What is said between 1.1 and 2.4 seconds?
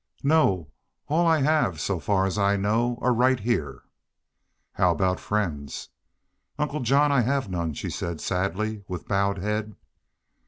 I have, so far as